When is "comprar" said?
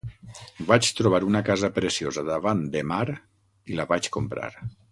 4.17-4.51